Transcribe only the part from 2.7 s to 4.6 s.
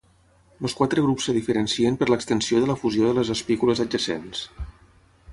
la fusió de les espícules adjacents.